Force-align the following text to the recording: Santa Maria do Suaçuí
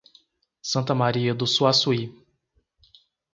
Santa 0.63 0.95
Maria 0.95 1.31
do 1.35 1.45
Suaçuí 1.45 2.11